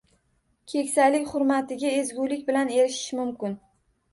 [0.71, 3.59] Keksalik hurmatiga ezgulik bilan erishish mumkin.